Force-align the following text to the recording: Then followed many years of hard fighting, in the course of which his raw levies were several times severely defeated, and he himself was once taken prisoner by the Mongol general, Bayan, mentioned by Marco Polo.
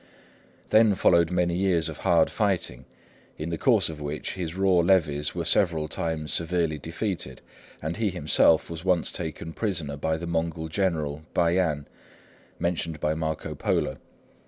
Then 0.71 0.95
followed 0.95 1.29
many 1.29 1.55
years 1.55 1.87
of 1.87 1.97
hard 1.99 2.31
fighting, 2.31 2.85
in 3.37 3.51
the 3.51 3.57
course 3.59 3.87
of 3.87 4.01
which 4.01 4.33
his 4.33 4.55
raw 4.55 4.77
levies 4.79 5.35
were 5.35 5.45
several 5.45 5.87
times 5.87 6.33
severely 6.33 6.79
defeated, 6.79 7.39
and 7.83 7.97
he 7.97 8.09
himself 8.09 8.67
was 8.67 8.83
once 8.83 9.11
taken 9.11 9.53
prisoner 9.53 9.97
by 9.97 10.17
the 10.17 10.25
Mongol 10.25 10.69
general, 10.69 11.21
Bayan, 11.35 11.87
mentioned 12.57 12.99
by 12.99 13.13
Marco 13.13 13.53
Polo. 13.53 13.97